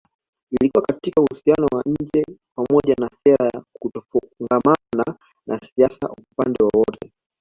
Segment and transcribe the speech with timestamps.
[0.51, 7.11] Ilikuwa katika uhusiano wa nje pamoja na sera ya kutofungamana na siasa upande wowote